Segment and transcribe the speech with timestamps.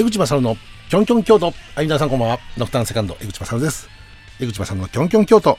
[0.00, 0.56] 江口正の
[0.88, 1.52] キョンキョン京都。
[1.74, 2.38] はい、皆さんこんばんは。
[2.56, 3.86] ドクターセカンド、江口正です。
[4.40, 5.58] 江口正のキョンキョン京都。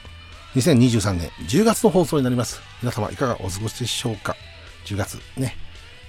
[0.56, 2.60] 2023年10月の放送になります。
[2.82, 4.34] 皆様いかがお過ごしでしょうか
[4.86, 5.54] ?10 月ね。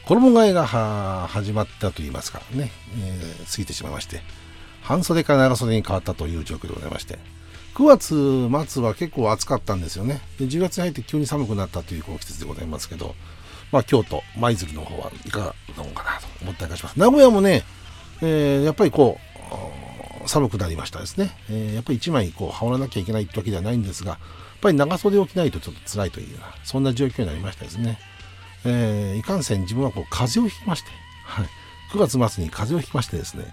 [0.08, 2.72] 衣替えが始まったと言いますかね、
[3.06, 4.22] えー、過ぎてしまいまして、
[4.82, 7.20] 半袖から長袖に変わったという状況でございまして、
[7.76, 10.22] 9月末は結構暑かったんですよね。
[10.40, 13.14] で10月に入って急に寒くなったという季節でございますけど、
[13.72, 16.98] まあ、京都、舞鶴の方はいかがなのかなと思ったりします。
[16.98, 17.64] 名古屋もね、
[18.22, 19.20] えー、やっぱりこ
[20.24, 21.32] う、寒くなりましたですね。
[21.50, 24.20] えー、やっぱり1枚こう羽織らなきゃいけないってわけではないんですが、やっ
[24.62, 28.00] ぱり長袖を着ないとちょっと辛いというような、そんな状況になりましたですね。
[28.66, 30.90] えー、いかんせん自分はこう風邪をひきまして、
[31.26, 31.48] はい、
[31.92, 33.46] 9月末に風邪をひきましてですね、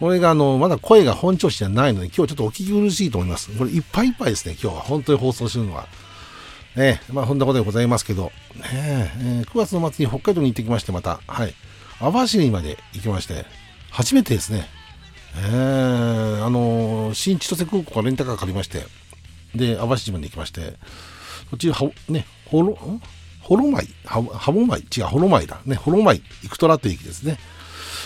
[0.00, 3.50] これがあの、まだ声が本調子じゃないので、今日ちょっとお聞き苦しいと思います。
[3.56, 4.82] これいっぱいいっぱいですね、今日は。
[4.82, 5.86] 本当に放送するのは。
[6.78, 8.30] えまあ、そんなことでございますけど、
[8.74, 11.54] ええ9月の末に北海道に行ってきまして、また、はい。
[12.00, 13.46] 網走まで行きまして、
[13.90, 14.66] 初めてですね、
[15.38, 18.84] えー、あのー、新千歳空港からレンタカー借りまして、
[19.54, 20.74] で、網走まで行きまして、
[21.50, 22.78] 途中、は、ね、ほろ、
[23.40, 25.60] ほろまい、は、はぼまい、違う、ほろまいだ。
[25.64, 27.38] ね、ほろまい、行くとらという駅ですね。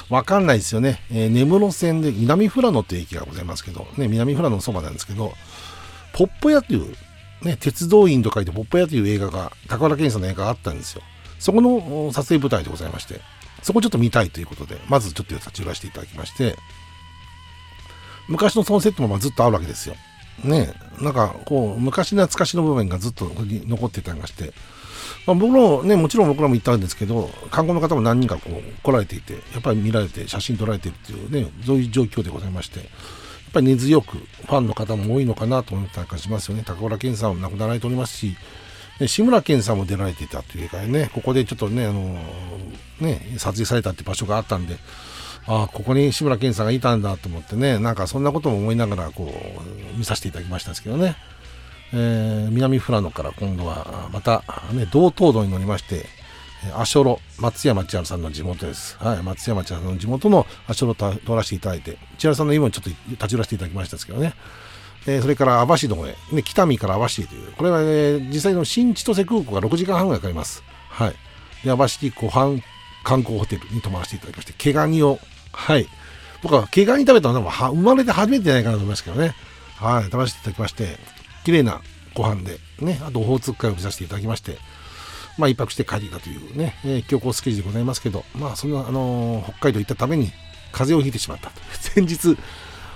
[0.09, 1.01] わかんないですよね。
[1.11, 5.33] えー、根室線で南富良野という駅がございますけど、ね、南富良野のそばなんですけど、
[6.13, 6.95] ポッポ屋という、
[7.43, 11.03] ね、鉄道員と書いてポッポ屋という映画が、高原健さんの映画があったんですよ。
[11.39, 13.21] そこの撮影舞台でございまして、
[13.63, 16.57] そこちょっと見たいということで、まずちょっと立ち寄らせていただきまして、
[18.29, 19.97] 昔のそのセットもまずっとあるわけですよ。
[20.45, 24.53] ねなんかこう、昔懐かしの部分がずっと残ってたりまして、
[25.27, 32.89] まあ、僕もね、もちろん僕らも行ったんですけど、観光の方も何人かこう来られていて、やっぱり見られて写真撮られてるっていうね、そういう状況でございまして、やっ
[33.53, 36.63] ぱり根強くファンの方も多いのかなと思ったりしますよね。
[36.65, 38.37] 高浦健さんも亡くなられておりますし、
[39.01, 42.19] ね、志村けんさんも出られていたというかね、ここでちょっとね、あの
[43.01, 44.77] ね、撮影されたって場所があったんで、
[45.47, 49.33] ああ、ここに志村けんさんがいたんだと思ってね、なんかそんなことも思いながら、こ
[49.95, 51.17] う、見させていただきましたんですけどね。
[51.93, 56.07] えー、南富良野から今度は、また、ね、道東道に乗りまして、
[56.77, 58.99] 足寄松山千春さんの地元です。
[58.99, 64.35] はい、松山千春さんの地元の足寄通らせていただいて、千春さんの家もちょっと立ち寄らせていただきましたですけどね。
[65.07, 70.63] えー、それから網走の方へ、ね、北見から網走という、これは、ね、実際の新千歳空港が6時間半ぐらいかかります。
[70.89, 71.15] はい。
[71.65, 72.63] で、網走湖畔
[73.05, 75.19] 観光ホテルに泊まらせていただきまして、毛ガニを、
[75.53, 75.87] はい。
[76.43, 79.35] 僕は毛ガニ食べたのは生まれて初めてじゃないかなと思いますけどね。
[79.77, 80.05] はい。
[80.05, 80.99] 食べさせていただきまして、
[81.45, 81.81] 綺麗な
[82.15, 84.59] ご飯で、ね、あとオホーツク海を見させていただきまして、
[85.39, 90.31] まあ、一泊して帰りたというね、えー、強行スケジュールでございますけど、まあ、そんな、あのー、北海道行ったために、
[90.73, 91.61] 風邪をひいてしまったと。
[91.79, 92.37] 先日、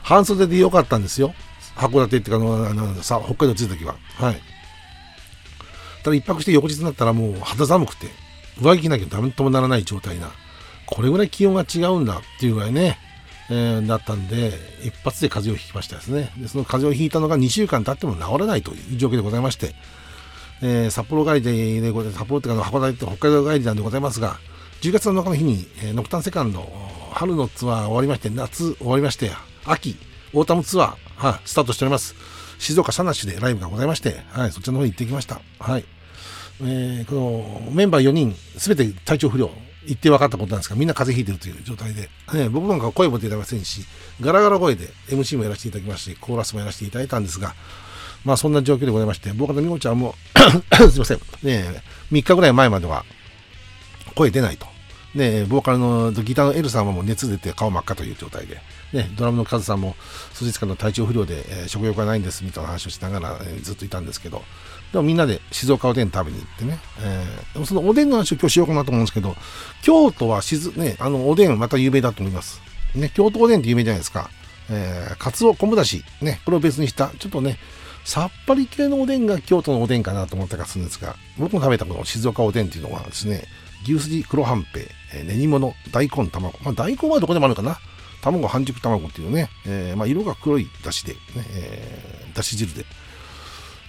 [0.03, 1.35] 半袖で良かったんですよ。
[1.77, 3.97] 函館っていうか、あの、さ、北海道着いた時は。
[4.17, 4.41] はい。
[6.03, 8.09] ただ一泊して翌日になったらもう肌寒くて、
[8.61, 10.31] 上着着なきゃダメともならない状態な。
[10.87, 12.99] これぐらい気温が違うんだっていうぐらいね、
[13.51, 14.53] えー、だったんで、
[14.85, 16.31] 一発で風邪をひきましたですね。
[16.37, 19.75] で、その風邪をひいたのが2週間経っても治らないという状況でございまして、
[20.63, 21.81] えー、札幌帰りで、
[22.13, 24.39] 札幌っていうか、函館と北海道帰りなんでございますが、
[24.83, 26.71] 10月7日の日に、えー、ノクタンセカンド、
[27.13, 29.31] 春のツアー終わりまして、夏終わりまして、
[29.65, 29.97] 秋、
[30.33, 32.15] オータムツアー、はい、スタートしております。
[32.59, 35.41] 静岡サナッシュでライブがございまして、はい、そちらの方に行ってきました。
[35.59, 35.85] はい。
[36.63, 39.51] えー、このメンバー4人、すべて体調不良、
[39.87, 43.85] 行って分かったことなんですが、みんな風邪ひいてるという状態で、ね、僕なんか声も出てませんし、
[44.21, 47.55] ガラガラ声で MC もやらせていただきまして、コーラスもやらせていただいたんですが、
[48.25, 50.15] まあそんな状況でございまして、僕とみこちゃんも
[50.91, 53.05] すいません、ね、3日ぐらい前までは
[54.15, 54.67] 声出ないと。
[55.15, 58.61] で、ボーカルのギターのエルさんはもう熱出て顔真っ赤という状態で、
[58.95, 59.97] ね、ドラムのカズさんも
[60.33, 64.43] 数日間の体調不良で、えー、食欲がないんですみたいな話をしながら、えー、ずっといたんですけど、
[64.93, 69.35] でもみんなで静岡おでん食べに行ってね、えー、そのおでんの話を今日しようかなと思うんですけど、
[69.83, 72.61] 京都はしず、ね、あの、おでんまた有名だと思います。
[72.95, 74.31] ね、京都おでんって有名じゃないですか。
[74.71, 77.59] えー、かつお昆布だし、ね、これを別にした、ちょっとね、
[78.05, 83.45] さっぱり系のおでんが京都のおでんかなと思ったかするんですが、僕も食べたこの静岡おでんっていうのはですね、
[83.83, 84.83] 牛すじ黒はんぺい、
[85.15, 86.57] えー、練り物、大根、卵。
[86.63, 87.79] まあ、大根はどこでもあるかな。
[88.25, 91.19] 卵、半熟卵っていうね、えー、まあ、色が黒いだしで、ね、
[91.55, 92.85] えー、だし汁で。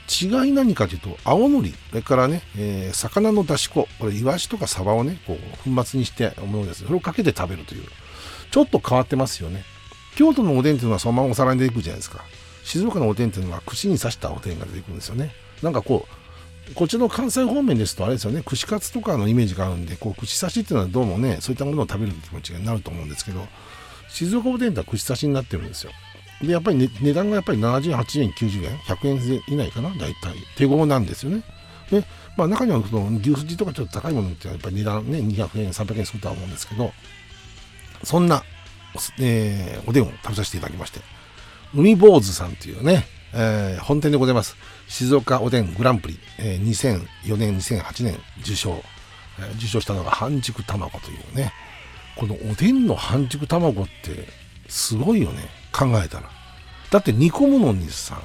[0.07, 6.83] 違い何かというと、青のり、それからね、えー、魚のだし粉、これ、イワシとかサバをね、こう、粉末にしてものです。
[6.83, 7.83] それをかけて食べるという、
[8.51, 9.63] ちょっと変わってますよね。
[10.15, 12.23] 京都のおでんっていうのはそのままお皿に出てくるじゃないですか。
[12.63, 15.31] 静岡のおでんっていうのは串に刺したおでんが出てくるんですよね。
[15.61, 16.07] なんかこ
[16.71, 23.45] う、こっちの関西方面ですとあれですよね、串カツとかのイメージがあるんで、こう、串刺しっていうのはどうもね、そういったものを食べる気持ちになると思うんですけど、
[24.15, 25.91] 静岡おでんっては串刺しになってるんですよ。
[26.41, 30.35] で、やっぱり、ね、値段がやっぱり78円、90円、100円以内かな、大体。
[30.57, 31.43] 手頃なんですよね。
[31.91, 32.03] で、
[32.37, 36.91] まあ中にはその牛すじとかちょっと高いものってやっぱり値段ね、200円、300円するとは思うんですけど、
[38.03, 38.43] そんな
[39.19, 41.01] えー、おでんを食べさせていただきまして、
[41.73, 44.55] 海坊主さんというね、えー、本店でございます。
[44.87, 46.63] 静岡おでんグランプリ、えー、
[47.25, 48.81] 2004年、2008年受賞、
[49.39, 51.51] えー、受賞したのが半熟卵というね、
[52.15, 54.27] このおでんの半熟卵って
[54.67, 56.29] すごいよね、考えたら。
[56.91, 58.21] だって煮込むのにさ、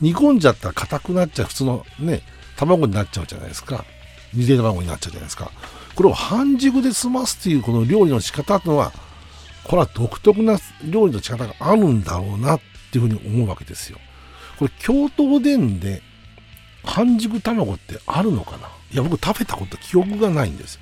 [0.00, 2.22] 煮込んじゃったら硬くなっちゃう普通のね、
[2.56, 3.84] 卵になっちゃうじゃないですか。
[4.34, 5.50] ゆで卵になっちゃうじゃないですか。
[5.94, 8.92] これを半熟で済ますっていうこの料理の仕方ってのは、
[9.64, 12.60] これは独特な料理の仕方があるんだろうなっ
[12.92, 13.98] ていうふうに思うわけですよ。
[14.58, 16.02] これ、京都おでんで
[16.84, 18.68] 半熟卵ってあるのかな？
[18.92, 20.80] いや、僕食べたこと記憶がないんですよ。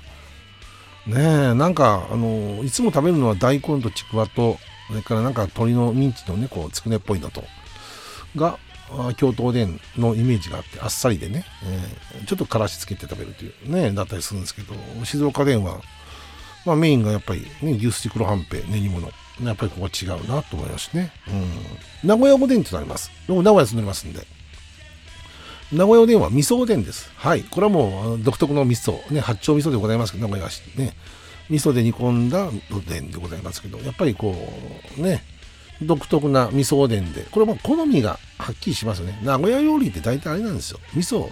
[1.07, 4.57] ねえ、なんか、あの、いつも食べるのは大根とちくわと、
[4.87, 7.43] それからなんか鶏のミンチのね、こう、つくねっぽいのと、
[8.35, 8.57] が、
[9.17, 14.73] 京都おでんのイメージがあって、あっさりでね、えー、ちょっとからしつけて食べるというね、だったりするんですけど、
[15.03, 15.81] 静岡弁は、
[16.65, 19.09] まあメインがやっぱり、ね、牛すじ黒はんぺ、練り物。
[19.43, 21.11] やっぱりここは違うなと思いますね。
[21.27, 22.07] うん。
[22.07, 23.11] 名古屋おでんってなります。
[23.27, 24.25] 僕名古屋住んでますんで。
[25.75, 27.11] 名古屋おでんは味噌おでんです。
[27.17, 27.43] はい。
[27.43, 30.93] これはもう独特の味噌、ね、八丁味噌でございますけど、名古屋はね、
[31.49, 34.33] 味噌で煮込んだおでんでございますけど、やっぱりこ
[34.97, 35.21] う、ね、
[35.81, 39.19] 独特な味噌おでんで、これも好みがはっきりしますよね。
[39.21, 40.79] 名古屋料理って大体あれなんですよ。
[40.93, 41.29] 味噌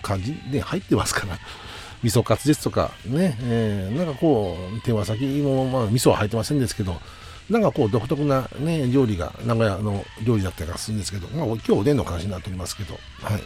[0.00, 1.38] 感じで入ってますから。
[2.02, 6.98] 味噌カツですとかね、えー、なんかこう、手羽先も、まあ、味噌は入ってませんですけど、
[7.50, 13.42] なんかこう独特なね、料理が名古屋の料理だったりするんですけど、まあ今日おでんの話になっておりますけど、はい。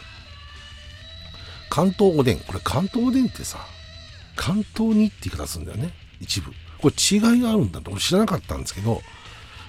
[1.77, 2.39] 関東おでん。
[2.39, 3.59] これ関東おでんってさ、
[4.35, 5.93] 関東にって言い方するんだよね。
[6.19, 6.51] 一部。
[6.81, 9.03] これ違いがあるんだと知らなかったんですけど、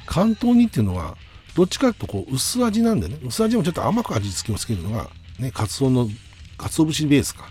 [0.06, 1.18] 関東煮っていうのは、
[1.54, 6.08] どっちかというとこう薄味なんでね、薄味もちょっと甘く味付けをつけるのが、ね、カツオの、
[6.56, 7.50] カツオ節ベースか。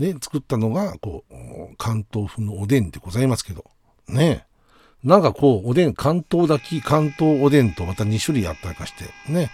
[0.00, 3.64] ね、作ったのが、こう、関東風のおでんでございますけど、
[4.08, 4.44] ね。
[5.04, 9.52] なんかこう、おでん、関東炊き、関東おでんとまた2種類あったりかして、ね。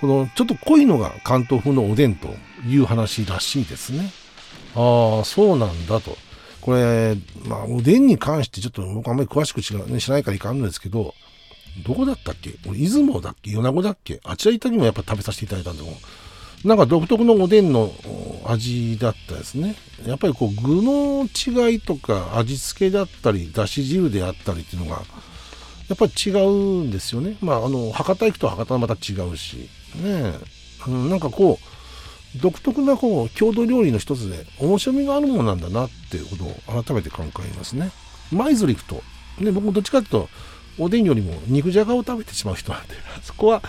[0.00, 2.28] この、ちょっと濃いのが関東風のおでんと
[2.66, 4.10] いう話らしいですね。
[4.74, 6.16] ああ、そうなんだと。
[6.60, 7.16] これ、
[7.46, 11.14] まあ、おでんに関してちょっと僕あんまり詳しく知ら,、ね、知らないからいかんのですけど、
[11.86, 12.54] どこだったっけ？
[12.68, 13.50] 俺、出雲だっけ？
[13.52, 14.20] 米子だっけ？
[14.24, 15.96] あちら行ったにもやっぱ食べさせていただいたんでも、
[16.64, 17.92] なんか独特のおでんの
[18.44, 19.76] 味だったですね。
[20.04, 25.02] やっぱりこう具の違いとか味付けだったり、だし汁であったりっていうのが、
[25.88, 27.36] やっぱり違うんですよね。
[27.40, 30.34] まあ、あの、博多行くと博多はまた違うし、ねえ。
[30.86, 37.90] うん、なんかこう、独特なこう郷土料理の一つで面白みがあるものなんだなっていうことを改めて考えますね。
[38.30, 39.02] 舞鶴行くと、
[39.40, 40.28] ね、僕もどっちかっていうと、
[40.78, 43.62] おでんよりも肉じゃがを食べてしまう人なんで、 そこは、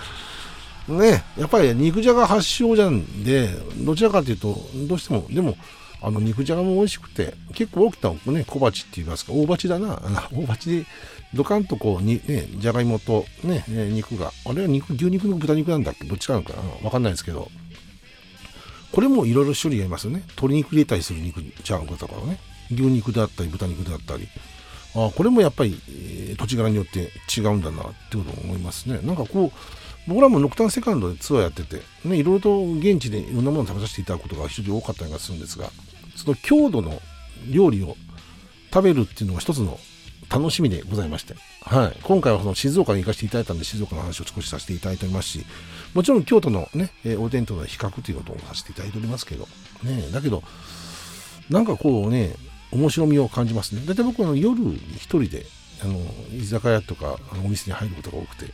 [0.87, 5.57] ね、やっぱり肉じゃが発祥じゃんで、どちらかというと、どうしても、でも、
[6.01, 10.01] あの肉じゃがも美味しくて、結構大きなね、小鉢って言いますか、大鉢だな、
[10.31, 10.85] 大鉢で、
[11.33, 16.05] ドカンとこう、にね、じゃがいもとね、肉が、あれは肉、牛肉の豚肉なんだっけ？
[16.05, 16.61] どっちかなのかな？
[16.83, 17.49] わかんないですけど、
[18.91, 20.23] これもいろいろ種類ありますよね。
[20.29, 22.39] 鶏肉入れたりする肉じゃんことかね。
[22.71, 24.27] 牛肉であったり、豚肉であったり。
[24.95, 28.99] あこれもやっぱり、えー、土地柄によって違うんだなってことを思いますね。
[29.03, 29.59] なんかこう、
[30.07, 35.69] 僕らもノクタンセカンドでツアーやってて、ね、いろいろと現地でいろんなものを食べさせていただくことが非常に多かったりがするんですが、
[36.15, 36.99] その郷土の
[37.51, 37.95] 料理を
[38.73, 39.77] 食べるっていうのが一つの
[40.29, 45.45] 楽しみでございまして、はい、今回はその静岡に行かせていただいたんで、静岡の話を少しさせていただいておりますし、
[45.93, 49.47] もちろん京都のね、えおでんとの比較ということをさせていただいておりますけど、
[49.83, 50.43] ね、だけど、
[51.49, 52.35] なんかこうね、
[52.71, 53.81] 面白みを感じますね。
[53.87, 54.61] 大体僕は夜
[54.95, 55.45] 一人で、
[55.81, 55.99] あの、
[56.31, 58.53] 居酒屋とかお店に入ることが多くて、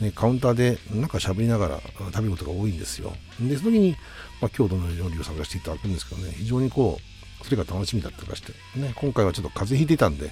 [0.00, 3.14] ね、カウンターでなんか喋りながら食べることが多いんですよ。
[3.40, 3.96] で、その時に、
[4.42, 10.30] まあ、郷土の料理を探していただくんですけどね、非常にこう、それが楽しみだったりとかして、ね、今回はちょっと風邪ひいてたんで、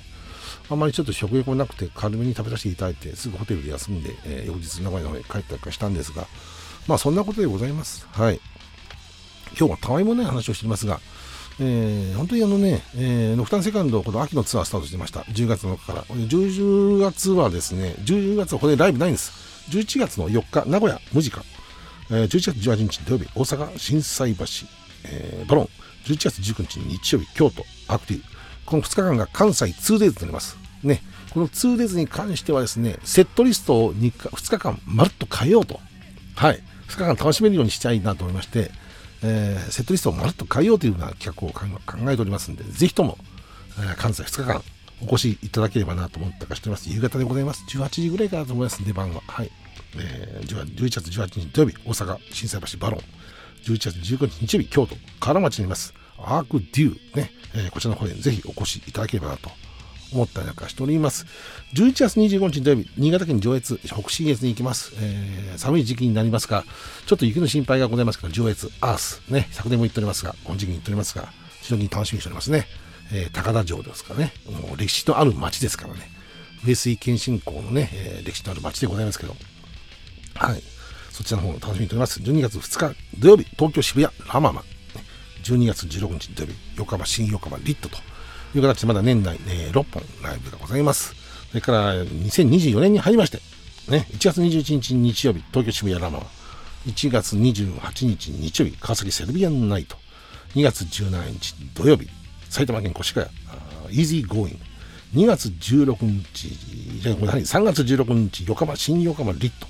[0.71, 6.27] あまりちょっと食欲もなくて軽めに食べさせていただいて、すぐホテルで休んで、えー、翌日名古屋の方に帰ったりかしたんですが、
[6.87, 8.07] まあそんなことでございます。
[8.13, 8.41] はい。
[9.59, 11.01] 今日はたわいもない話をしていますが、
[11.61, 15.21] えー、本当にあのね、えー、ノクタンセカンド、この秋のツアースタートしてました。
[15.21, 16.03] 10月のから。
[16.05, 19.33] 10月はですね、10月はこれライブないんです。
[19.71, 21.45] 11月の4日、名古屋、無時間。
[22.11, 24.45] えー、11月18日土曜日、大阪、心斎橋、
[25.05, 25.69] えー、バロン。
[26.07, 28.34] 11月19日日曜日、京都、アクティブ。
[28.67, 30.57] この2日間が関西 2days となります。
[30.83, 31.03] ね。
[31.33, 35.81] この 2days に関してはですね、セットリストを 2, 2日間まるっと変えようと。
[36.37, 36.63] はい。
[36.89, 38.71] 2日間楽しめるようにしたいなと思いまして、
[39.23, 43.19] えー、セットリストをまるっと変えようというような企画を考えておりますんで、ぜひとも、
[43.79, 44.63] えー、関西2日間
[45.03, 46.91] お越しいただければなと思ったかしております。
[46.91, 47.65] 夕方でございます。
[47.69, 49.23] 18時ぐらいからと思います、出番は。
[49.27, 49.51] はい。
[49.97, 53.01] えー、11月18日土曜日、大阪、心斎橋バロン。
[53.65, 55.95] 11月19日日曜日、京都、河原町にいます。
[56.19, 59.51] アークデューね、えー、こちらの方でぜひお越しいただければなと
[60.13, 61.27] 思ったりなんかしております。
[61.75, 64.93] 11月25日土曜日、新潟県上越、北信越に行きます。
[65.01, 66.65] えー、寒い時期になりますが、
[67.07, 72.67] ちょっと雪の心配がございますから、上越、アース、ね、昨年も言っておりますが、この時期に言っておりますが、非常に楽しみにしておりますね。
[73.13, 74.33] えー、高田城ですからね。
[74.47, 76.11] もう歴史のある町ですからね。
[76.65, 79.37] 上水謙信公のね、えー、歴史のある町でございますけど、
[80.35, 80.63] はい。
[81.11, 82.21] そちらの方を楽しみにしております。
[82.21, 84.63] 12月2日土曜日、東京渋谷ラママ。
[85.45, 87.99] 12月16日土曜日、横浜新横浜リットと
[88.55, 91.15] いう形でまだ年内、えー、6本ライブがございます。
[91.51, 93.39] それから2024年に入りまして、
[93.91, 96.21] ね、1月21日日曜日、東京渋谷ラマ。
[96.87, 99.97] 1月28日日曜日、川崎セルビアンナイト。
[100.55, 102.09] 2月17日土曜日、
[102.49, 103.27] 埼玉県越谷、
[103.91, 104.61] イージーゴーイン。
[105.15, 106.49] 2月16日、
[107.05, 109.67] 3月16日、横浜、新横浜リット。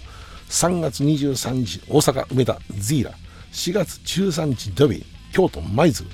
[0.49, 3.13] 3月23日、大阪、梅田、ズーラ。
[3.53, 5.05] 4月13日土曜日、
[5.35, 6.09] 京都、舞鶴。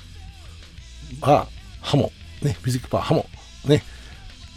[1.21, 1.47] バー、
[1.81, 2.11] ハモ。
[2.41, 3.27] ね、ミュージックパー、ハモ。
[3.65, 3.83] ね。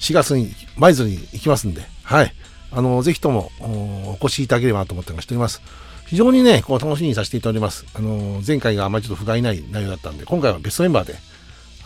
[0.01, 2.33] 4月に舞鶴に行きますんで、はい。
[2.73, 5.61] あの、ぜひともお越しいただければなと思っております。
[6.07, 7.85] 非常にね、こう楽しみにさせていただいております。
[7.95, 11.15] あの、前回があまりちょっと不甲斐ない内容だったんで、今回はベストメンバーで、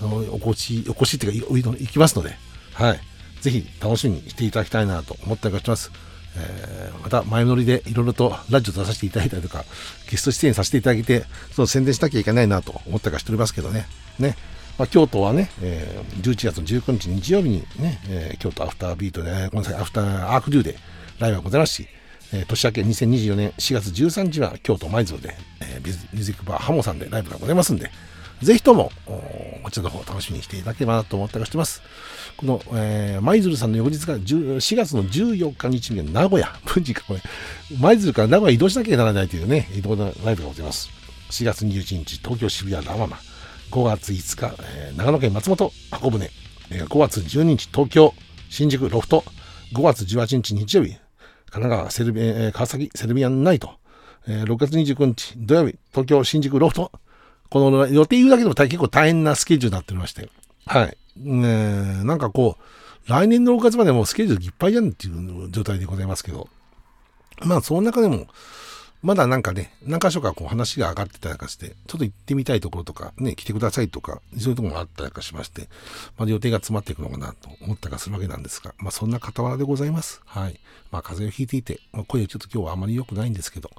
[0.00, 2.36] あの、お越し、お越しっていうか、行きますので、
[2.74, 3.00] はい。
[3.40, 5.90] ぜひ楽しみにしていただきたいなと思っております。
[6.38, 9.64] えー、また前乗りでいろいろとラジオ出させていただいたりとか、
[10.10, 13.86] ゲスト出演させていただいて、その宣伝しなきゃいけないなと思ったりしておりますけどね。
[14.18, 14.36] ね。
[14.78, 20.76] まあ、京都はね、えー、11月の19日日曜日にね、えー、京都アフタービートで、ごめんなさい、アフターアークデューで
[21.18, 21.88] ライブがございますし、
[22.32, 27.90] えー、年明け2024年4月13日は京都舞鶴で、えー、ミュージックバーハモさんでライブがございますんで、
[28.42, 28.92] ぜひとも、
[29.62, 31.82] こちらの方楽しみにしていただければなと思ったりしてます。
[32.36, 37.20] この、えー、舞鶴さんの翌日が4月の14日日には名古屋、 文字かこれ、
[37.78, 40.88] 舞鶴から名古屋移動しなきゃならないというね、移動のライブがございます。
[41.30, 43.18] 4月21日、東京渋谷ラママ。
[43.70, 46.30] 5月5日、えー、長野県松本箱舟。
[46.70, 48.14] えー、5月12日、東京
[48.48, 49.24] 新宿ロフト。
[49.74, 50.96] 5月18日日曜日、
[51.50, 53.72] 神奈川セルビ、えー、川崎セルビアンナイト。
[54.26, 56.92] えー、6月29日土曜日、東京新宿ロフト。
[57.50, 60.28] この予定言うだけでも結構大変なスケジュールになっておりまして。
[60.66, 60.96] はい。
[61.16, 66.48] ねなんかこう、来年の6月までもうスケジュールいっぱいじゃんっていう状態でございますけど。
[67.40, 68.26] まあ、その中でも、
[69.00, 75.68] まだなんかね、何箇所かこう話が上がってたりなんかして、ちょっと行ってみたいところとか、ね、来てくださいとか、そういうところがあったりなんかしまして、
[76.18, 80.20] まあ予定が詰まっていくのかなと思ったりするわけなんですが、まあそんな傍らでございます。
[80.26, 80.58] はい。
[80.90, 83.70] まあ風邪をひいていて、まあ、声ちょっと今日はあまり良くないんですけど、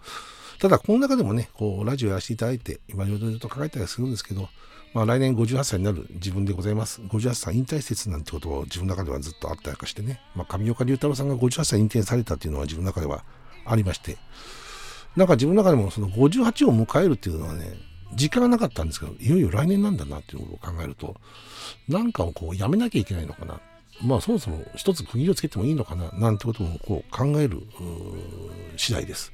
[0.60, 4.50] ただ、この中でもね、こう、ラジオやらせていただいて、今、いろいろと考えたりするんですけど、
[4.94, 7.02] まあ、来年58歳になる自分でございます。
[7.02, 13.24] 58歳引退説なんてことを自分の中ではずっとあったりかしてね、まあ、上岡龍太郎さんが58歳引退されたっていうのは自分の中では
[13.66, 14.18] ありまして、
[15.16, 17.78] なんか自分の中でもその58を迎えるっていうのはね、
[18.16, 21.16] 時間がなかったんですけど、いよいよ来年なんだなっていうことを考えると、
[21.88, 23.62] なんかをこうやめなきゃいけないのかな。
[24.04, 27.62] まあそもそも一つ区切りをつけてもいいのかな、なんてこともこう考える
[28.76, 29.32] 次第です。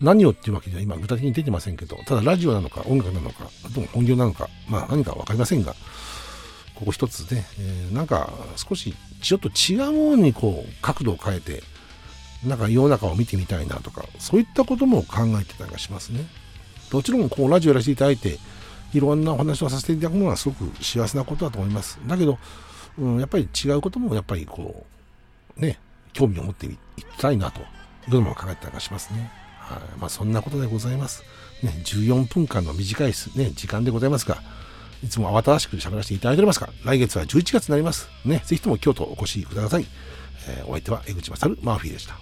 [0.00, 3.50] 何をっていうわけでは今具体的に出てませんけど、ただラジオなのか音楽なのか、
[3.92, 5.74] 本業なのか、まあ何かわかりませんが、
[6.74, 11.62] ここ一つで、えー、なんか少しちょっと違うものにこう角度を変えて、
[12.46, 16.24] なんか世の中を見てみたいなとか、そういったことも考えてたりしますね。
[16.90, 18.38] もちろんこうラジオやらせていただいて、
[18.94, 22.00] いろんなお話をさせていただくのはすごく幸せなことだと思います。
[22.06, 22.38] だけど、
[22.98, 24.86] うん、やっぱり違うこともやっぱりこ
[25.58, 25.78] う、ね、
[26.12, 27.64] 興味を持っていきたいなと、い
[28.12, 29.30] うのも考えてたりしますね。
[29.74, 31.22] はい、まあ、そんなことでございます。
[31.62, 34.42] ね、14分間の短い、ね、時間でございますが、
[35.04, 38.08] いつも慌ただしく喋らせていただいておりますが、来月は11月になります。
[38.24, 39.86] ね、ぜひとも京都お越しください。
[40.48, 42.18] えー、お相手は江口勝マーフィーでした。